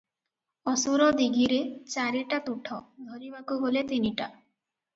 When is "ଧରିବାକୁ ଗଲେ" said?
3.13-3.87